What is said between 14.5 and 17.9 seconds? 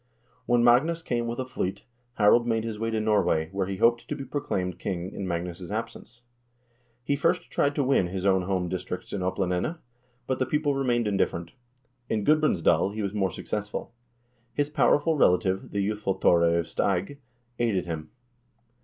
I lis powerful relative, the youthful Thore of Steig, aided